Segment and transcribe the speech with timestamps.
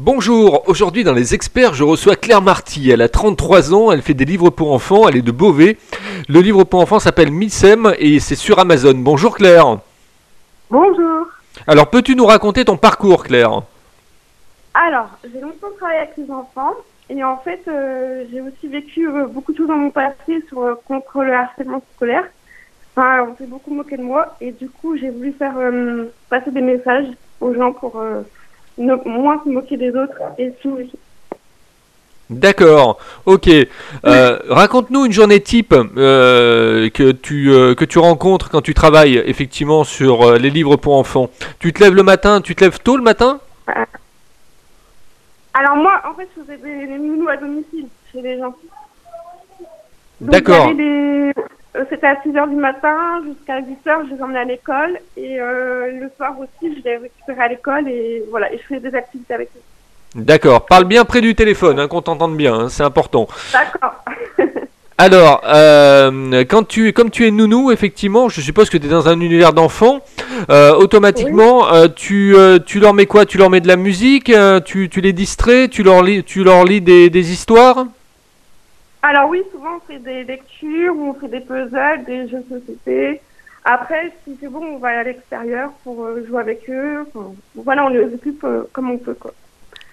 [0.00, 2.88] Bonjour, aujourd'hui dans les experts, je reçois Claire Marty.
[2.88, 5.76] Elle a 33 ans, elle fait des livres pour enfants, elle est de Beauvais.
[6.28, 8.94] Le livre pour enfants s'appelle Missem et c'est sur Amazon.
[8.94, 9.78] Bonjour Claire.
[10.70, 11.26] Bonjour.
[11.66, 13.62] Alors peux-tu nous raconter ton parcours Claire?
[14.72, 16.74] Alors, j'ai longtemps travaillé avec les enfants
[17.10, 20.62] et en fait, euh, j'ai aussi vécu euh, beaucoup de choses dans mon passé sur,
[20.62, 22.28] euh, contre le harcèlement scolaire.
[22.94, 25.54] Enfin, on s'est beaucoup moqué de moi et du coup, j'ai voulu faire
[26.28, 27.08] passer des messages
[27.40, 28.00] aux gens pour
[28.78, 30.78] ne moins se moquer des autres et tout.
[32.30, 33.48] D'accord, ok.
[34.04, 39.16] Euh, Raconte-nous une journée type euh, que, tu, euh, que tu rencontres quand tu travailles
[39.24, 41.30] effectivement sur les livres pour enfants.
[41.58, 43.40] Tu te lèves le matin, tu te lèves tôt le matin?
[45.54, 48.54] Alors moi, en fait, je faisais des, des nounous à domicile chez les gens.
[50.20, 50.74] D'accord.
[50.74, 51.32] des-
[51.90, 54.98] C'était à 6 heures du matin jusqu'à 8 heures, je les emmenais à l'école.
[55.16, 58.90] Et euh, le soir aussi, je les récupérais à l'école et voilà, et je faisais
[58.90, 59.60] des activités avec eux.
[60.14, 63.28] D'accord, parle bien près du téléphone, hein, qu'on t'entende bien, hein, c'est important.
[63.52, 64.02] D'accord.
[65.00, 69.08] Alors, euh, quand tu, comme tu es nounou, effectivement, je suppose que tu es dans
[69.08, 70.00] un univers d'enfants,
[70.50, 73.24] euh, automatiquement, euh, tu, euh, tu leur mets quoi?
[73.24, 76.42] Tu leur mets de la musique, euh, tu, tu les distrais, tu leur lis, tu
[76.42, 77.86] leur lis des, des histoires?
[79.02, 83.20] Alors oui, souvent on fait des lectures, on fait des puzzles, des jeux de société.
[83.64, 87.06] Après, si c'est bon, on va à l'extérieur pour euh, jouer avec eux.
[87.14, 89.14] Enfin, voilà, on les occupe euh, comme on peut.
[89.14, 89.32] Quoi.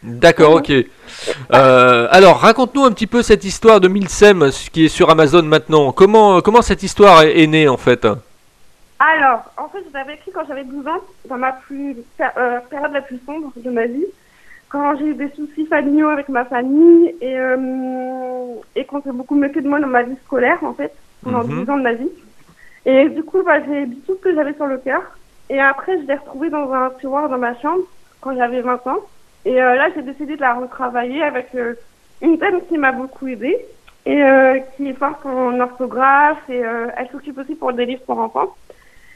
[0.01, 0.71] D'accord, ok.
[0.71, 5.91] Euh, alors, raconte-nous un petit peu cette histoire de Milsem, qui est sur Amazon maintenant.
[5.91, 8.07] Comment, comment cette histoire est, est née en fait?
[8.99, 12.93] Alors, en fait, je l'avais écrit quand j'avais 12 ans, dans ma plus, euh, période
[12.93, 14.05] la plus sombre de ma vie,
[14.69, 19.35] quand j'ai eu des soucis familiaux avec ma famille et, euh, et qu'on s'est beaucoup
[19.35, 21.43] moqué de moi dans ma vie scolaire, en fait, pendant.
[21.43, 22.09] 10 ans de ma vie.
[22.85, 25.01] Et du coup, bah, j'ai dit tout ce que j'avais sur le cœur.
[25.49, 27.83] Et après, je l'ai retrouvé dans un tiroir dans ma chambre
[28.21, 28.99] quand j'avais 20 ans.
[29.45, 31.75] Et euh, là, j'ai décidé de la retravailler avec euh,
[32.21, 33.57] une dame qui m'a beaucoup aidée
[34.05, 38.03] et euh, qui est forte en orthographe et euh, elle s'occupe aussi pour des livres
[38.05, 38.55] pour enfants.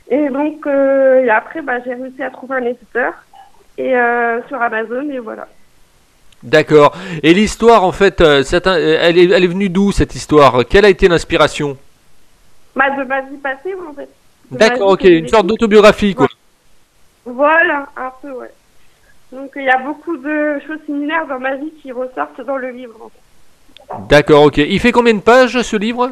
[0.10, 3.14] Et donc, euh, et après, bah, j'ai réussi à trouver un éditeur
[3.80, 5.48] et euh, sur Amazon et voilà.
[6.44, 6.96] D'accord.
[7.24, 10.64] Et l'histoire, en fait, euh, un- elle, est, elle est venue d'où cette histoire?
[10.70, 11.78] Quelle a été l'inspiration?
[12.76, 14.10] Bah, de ma vie passée, en fait.
[14.52, 16.28] D'accord, ok, une sorte d'autobiographie, quoi.
[17.26, 18.52] Voilà, un peu, ouais.
[19.32, 22.72] Donc, il y a beaucoup de choses similaires dans ma vie qui ressortent dans le
[22.72, 22.96] livre.
[23.02, 24.08] en fait.
[24.10, 24.58] D'accord, ok.
[24.58, 26.12] Il fait combien de pages ce livre?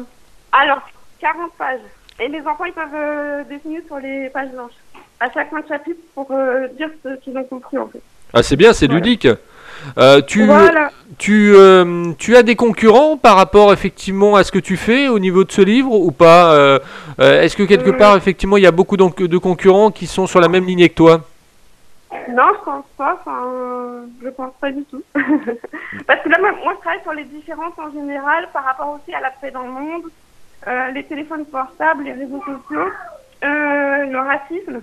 [0.52, 0.80] Alors,
[1.20, 1.80] 40 pages.
[2.20, 4.72] Et les enfants, ils peuvent euh, dessiner sur les pages blanches.
[5.20, 8.00] À chaque fin de chapitre pour euh, dire ce qu'ils ont compris, en fait.
[8.32, 9.00] Ah, c'est bien, c'est Voilà.
[9.00, 9.28] ludique.
[9.96, 10.90] Euh, tu, Voilà.
[11.18, 15.18] tu, euh, tu as des concurrents par rapport effectivement à ce que tu fais au
[15.18, 16.78] niveau de ce livre ou pas
[17.18, 20.48] Est-ce que quelque part effectivement il y a beaucoup de concurrents qui sont sur la
[20.48, 21.20] même lignée que toi?
[22.28, 23.18] Non, je pense pas.
[23.20, 25.02] Enfin, euh, je pense pas du tout.
[26.06, 29.14] Parce que là, moi, moi, je travaille sur les différences en général par rapport aussi
[29.14, 30.02] à la paix dans le monde,
[30.66, 32.88] euh, les téléphones portables, les réseaux sociaux,
[33.44, 34.80] euh, le racisme,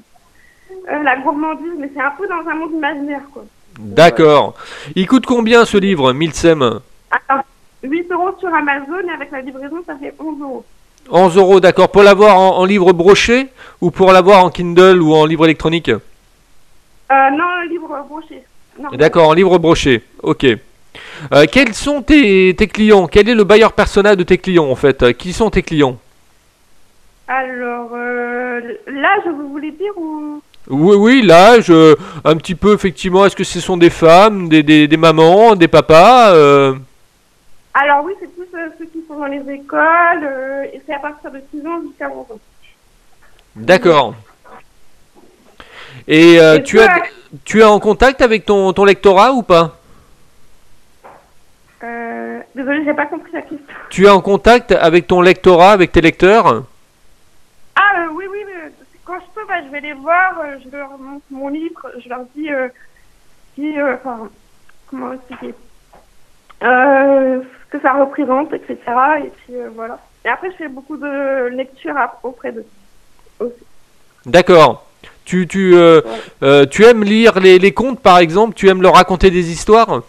[0.72, 1.74] euh, la gourmandise.
[1.78, 3.46] Mais c'est un peu dans un monde imaginaire, quoi.
[3.80, 4.56] D'accord.
[4.96, 6.62] Il coûte combien ce livre, Milsem?
[6.62, 7.44] Alors,
[7.84, 10.66] 8 euros sur Amazon et avec la livraison, ça fait 11 euros.
[11.10, 11.90] 11 euros, d'accord.
[11.90, 13.48] Pour l'avoir en, en livre broché
[13.82, 15.90] ou pour l'avoir en Kindle ou en livre électronique?
[15.90, 18.44] Euh, non, livre broché.
[18.94, 20.02] D'accord, en livre broché.
[20.24, 20.46] Ok.
[20.46, 23.08] Euh, quels sont tes, tes clients?
[23.08, 25.16] Quel est le bailleur personnel de tes clients en fait?
[25.18, 26.00] Qui sont tes clients?
[27.28, 30.42] Alors, euh, là, je vous voulais dire où...
[30.68, 34.64] Oui, oui, l'âge, euh, un petit peu effectivement, est-ce que ce sont des femmes, des,
[34.64, 36.74] des, des mamans, des papas euh,
[37.74, 40.30] Alors oui, c'est plus euh, ceux qui sont dans les écoles,
[40.74, 42.40] et c'est à partir de 6 ans jusqu'à 11 ans.
[43.56, 44.16] D'accord.
[46.08, 47.04] Et Et tu, as,
[47.44, 49.78] tu es en contact avec ton, ton lectorat ou pas?
[52.56, 53.68] Désolée, j'ai pas compris la question.
[53.90, 56.64] Tu es en contact avec ton lectorat, avec tes lecteurs
[57.76, 58.72] Ah euh, oui, oui, mais
[59.04, 62.10] quand je peux, bah, je vais les voir, euh, je leur montre mon livre, je
[62.10, 62.68] leur dis euh,
[63.56, 64.30] qui, euh, enfin,
[64.88, 65.54] comment expliquer,
[66.64, 68.78] euh, ce que ça représente, etc.
[69.26, 70.00] Et puis euh, voilà.
[70.24, 72.66] Et après, je fais beaucoup de lectures auprès d'eux.
[74.26, 74.88] D'accord.
[75.26, 76.12] Tu, tu, euh, Ouais.
[76.44, 78.54] euh, tu aimes lire les, les contes par exemple?
[78.56, 80.04] Tu aimes leur raconter des histoires?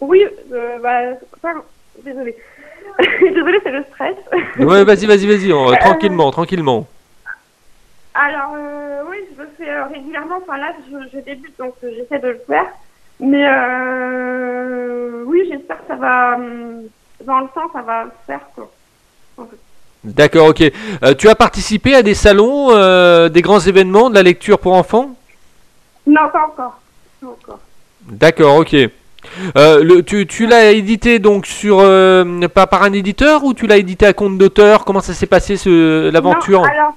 [0.00, 1.60] Oui, euh, bah, pardon,
[2.04, 2.36] désolée.
[3.20, 4.16] désolée, c'est le stress.
[4.58, 6.86] Ouais, vas-y, vas-y, vas-y, tranquillement, tranquillement.
[8.14, 10.38] Alors, euh, oui, je le fais euh, régulièrement.
[10.42, 12.66] Enfin, là, je, je débute, donc euh, j'essaie de le faire.
[13.20, 16.82] Mais euh, oui, j'espère que ça va, hum,
[17.24, 18.70] dans le temps, ça va se faire, quoi.
[19.38, 19.56] En fait.
[20.04, 20.62] D'accord, ok.
[21.04, 24.74] Euh, tu as participé à des salons, euh, des grands événements de la lecture pour
[24.74, 25.14] enfants?
[26.06, 26.80] Non, pas encore.
[27.20, 27.60] Pas encore.
[28.02, 28.74] D'accord, ok.
[28.74, 33.68] Euh, le, tu tu l'as édité donc sur euh, pas par un éditeur ou tu
[33.68, 34.84] l'as édité à compte d'auteur?
[34.84, 36.64] Comment ça s'est passé ce l'aventure?
[36.64, 36.96] Alors,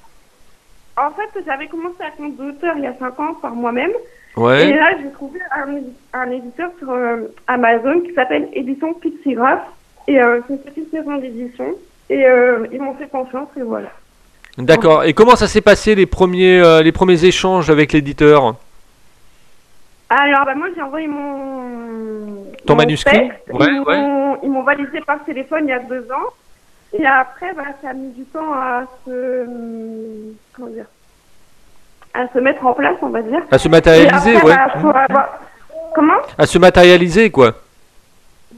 [0.97, 3.91] en fait, j'avais commencé à compte d'auteur il y a 5 ans par moi-même.
[4.37, 4.73] Et Ouais.
[4.73, 9.61] là, j'ai trouvé un, un éditeur sur euh, Amazon qui s'appelle Édition Pixigraph.
[10.07, 11.65] Et euh, c'est une petite maison d'édition.
[12.09, 13.87] Et euh, ils m'ont fait confiance et voilà.
[14.57, 15.03] D'accord.
[15.05, 18.55] Et comment ça s'est passé les premiers euh, les premiers échanges avec l'éditeur?
[20.09, 22.45] Alors, bah, moi, j'ai envoyé mon.
[22.65, 23.39] Ton mon manuscrit texte.
[23.51, 23.97] Ouais, ils ouais.
[24.01, 26.29] m'ont- Ils m'ont validé par téléphone il y a deux ans.
[26.97, 29.45] Et après, bah, ça a mis du temps à se.
[30.53, 30.85] Comment dire
[32.13, 33.41] À se mettre en place, on va dire.
[33.51, 34.55] À se matérialiser, après, ouais.
[34.55, 35.39] bah, faut avoir-
[35.93, 36.17] Comment?
[36.37, 37.53] À se matérialiser quoi.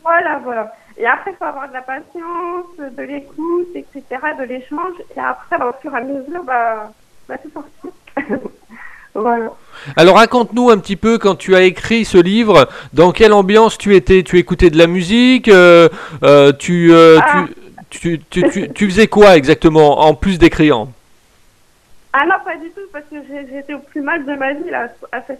[0.03, 0.73] Voilà, voilà.
[0.97, 4.03] Et après, il faut avoir de la patience, de l'écoute, etc.,
[4.39, 4.93] de l'échange.
[5.15, 6.91] Et après, bah, au fur et à mesure, bah,
[7.29, 7.69] bah c'est sorti.
[9.13, 9.51] voilà.
[9.95, 13.95] Alors raconte-nous un petit peu quand tu as écrit ce livre, dans quelle ambiance tu
[13.95, 14.23] étais?
[14.23, 15.87] Tu écoutais de la musique euh,
[16.23, 17.43] euh, tu, euh, Ah.
[17.47, 17.53] tu,
[17.89, 20.87] tu, tu, tu- tu faisais quoi exactement en plus d'écrire
[22.13, 24.69] Ah non, pas du tout, parce que j'ai- j'étais au plus mal de ma vie
[24.69, 25.33] là, à, ce-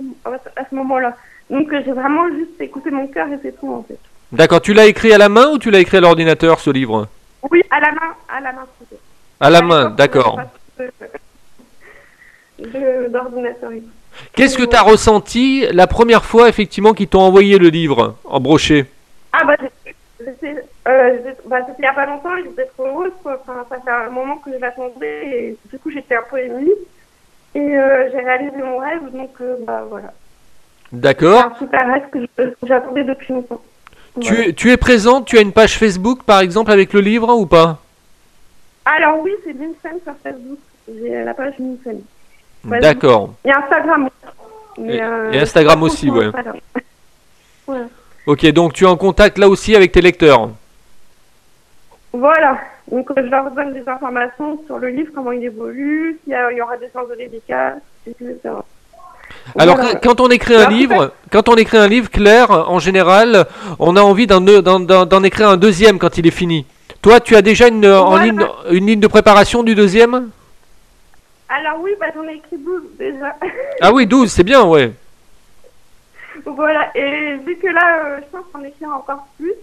[0.56, 1.16] à ce moment-là.
[1.50, 3.98] Donc euh, j'ai vraiment juste écouté mon cœur et c'est tout en fait.
[4.32, 7.08] D'accord, tu l'as écrit à la main ou tu l'as écrit à l'ordinateur ce livre?
[7.50, 8.66] Oui, à la main, à la main.
[9.40, 10.40] À la À main, d'accord.
[12.60, 13.70] D'ordinateur.
[13.72, 13.82] tout.
[14.36, 18.40] Qu'est-ce que tu as ressenti la première fois effectivement qu'ils t'ont envoyé le livre en
[18.40, 18.86] brochet?
[19.32, 19.72] Ah bah j'étais
[20.22, 23.40] euh, bah, c'était il y a pas longtemps, j'étais trop heureuse quoi.
[23.42, 26.72] Enfin, ça fait un moment que je l'attendais et du coup j'étais un peu émue.
[27.56, 30.14] Et euh, j'ai réalisé mon rêve, donc euh, bah voilà.
[30.92, 31.44] C'est D'accord.
[31.52, 33.62] un super rêve que j'attendais depuis longtemps.
[34.20, 34.48] tu, Voilà.
[34.50, 37.46] es- tu es présente, tu as une page Facebook par exemple avec le livre ou
[37.46, 37.80] pas?
[38.86, 40.60] Alors oui, c'est Vincent sur Facebook.
[40.88, 42.00] J'ai la page Vincent.
[42.64, 43.34] D'accord.
[43.46, 44.10] Et Instagram.
[44.80, 46.30] Mais, Et- et Instagram aussi, trop ouais.
[47.66, 47.86] Voilà.
[48.28, 50.50] Ok, donc tu es en contact là aussi avec tes lecteurs.
[52.14, 52.60] Voilà.
[52.92, 56.62] Donc euh, je leur donne des informations sur le livre, comment il évolue, s'il y,
[56.62, 58.36] aura des séances de dédicace, etc.
[59.58, 59.96] Alors Voilà.
[59.96, 63.46] quand- on écrit un Alors, livre, quand on écrit un livre clair, en général,
[63.80, 66.66] on a envie d'en d'en- écrire un deuxième quand il est fini.
[67.02, 68.26] Toi, tu as déjà une, en Voilà.
[68.26, 70.30] ligne, une ligne de préparation du deuxième?
[71.50, 73.36] Alors oui, bah, j'en ai écrit 12 déjà.
[73.82, 74.92] Ah oui, 12, c'est bien, ouais.
[76.46, 76.92] Voilà.
[76.96, 79.54] Et vu que là, euh, je pense en écrire encore plus.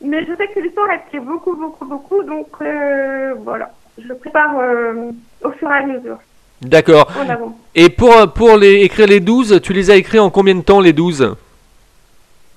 [0.00, 2.22] Mais je sais que l'histoire, elle plaît beaucoup, beaucoup, beaucoup.
[2.22, 3.72] Donc euh, voilà.
[3.98, 5.10] Je prépare euh,
[5.42, 6.18] au fur et à mesure.
[6.60, 7.10] D'accord.
[7.18, 7.58] En avant.
[7.74, 10.80] Et pour, pour les, écrire les 12, tu les as écrits en combien de temps
[10.80, 11.36] les 12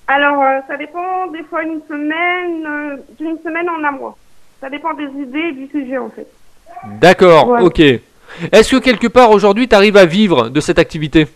[0.06, 4.16] Alors, euh, ça dépend des fois une semaine, euh, d'une semaine en un mois.
[4.60, 6.26] Ça dépend des idées et du sujet en fait.
[7.00, 7.80] D'accord, ok.
[8.52, 11.28] Est-ce que quelque part aujourd'hui tu arrives à vivre de cette activité?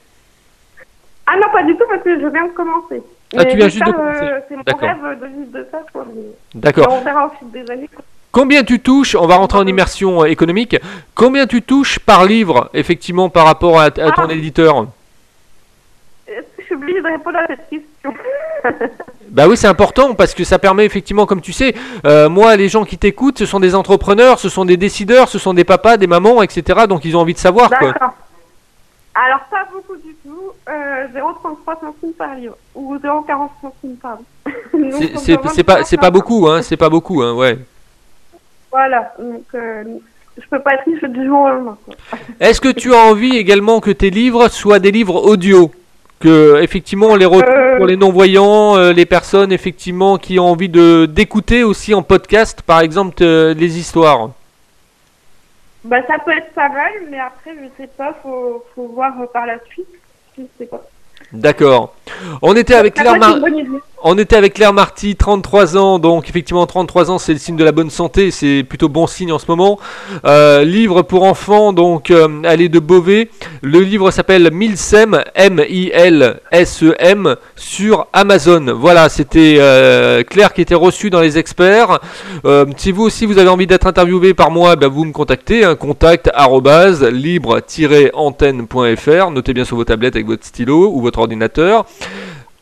[1.33, 3.03] Ah non, pas du tout parce que je viens de commencer.
[3.37, 4.25] Ah, tu viens juste de j'espère, commencer.
[4.25, 5.79] euh, C'est mon rêve de vivre de ça.
[5.93, 6.05] Quoi.
[6.55, 6.87] D'accord.
[6.91, 7.89] on verra au fil des années.
[7.95, 8.05] quoi.
[8.33, 10.77] Combien tu touches, on va rentrer en immersion euh, économique,
[11.15, 14.33] combien tu touches par livre, effectivement, par rapport à, à ton Ah.
[14.33, 14.87] éditeur
[16.27, 18.15] que je suis obligée de répondre à cette question
[19.29, 21.75] Bah oui, c'est important parce que ça permet effectivement, comme tu sais,
[22.07, 25.39] euh, moi, les gens qui t'écoutent, ce sont des entrepreneurs, ce sont des décideurs, ce
[25.39, 26.81] sont des papas, des mamans, etc.
[26.89, 27.93] Donc ils ont envie de savoir, quoi.
[27.93, 28.11] D'accord.
[29.15, 30.53] Alors, pas beaucoup du tout.
[30.69, 32.57] Euh, 0,33 centimes par livre.
[32.75, 35.01] Ou 0,40 centimes par livre.
[35.01, 35.19] Donc,
[35.53, 36.63] C'est- pas, pas beaucoup, hein.
[36.63, 37.35] C'est pas beaucoup, hein.
[37.35, 37.59] Ouais.
[38.71, 39.13] Voilà.
[39.19, 39.85] Donc, euh,
[40.39, 41.77] je peux pas être riche du jour au lendemain.
[42.41, 45.71] Est-ce que tu as envie également que tes livres soient des livres audio?
[46.19, 47.77] Que effectivement on les retrouve Euh.
[47.79, 52.63] pour les non-voyants, euh, les personnes effectivement qui ont envie de d'écouter aussi en podcast,
[52.63, 54.31] par exemple euh, les histoires.
[55.85, 58.15] Bah, ça peut être pas mal, mais après, je sais pas.
[58.23, 59.89] Faut, faut voir par la suite.
[60.39, 60.83] Je sais pas.
[61.33, 61.95] D'accord.
[62.41, 63.19] On était avec Claire,
[64.05, 67.65] on était avec Claire Marty, 33 ans, donc effectivement 33 ans c'est le signe de
[67.65, 69.79] la bonne santé, c'est plutôt bon signe en ce moment.
[70.25, 73.29] Euh, livre pour enfants, donc euh, elle est de Beauvais.
[73.63, 78.75] Le livre s'appelle Milsem, M-I-L-S-E-M, E sur Amazon.
[78.75, 82.01] Voilà, c'était euh, Claire qui était reçue dans les experts.
[82.45, 85.65] Euh, si vous aussi vous avez envie d'être interviewé par moi, ben, vous me contactez,
[85.65, 86.31] hein, contact
[87.13, 89.31] libre-antenne.fr.
[89.31, 91.87] Notez bien sur vos tablettes avec votre stylo ou votre ordinateur